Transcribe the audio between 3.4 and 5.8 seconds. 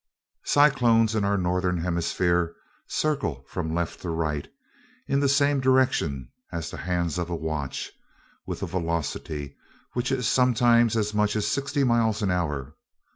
from left to right, in the same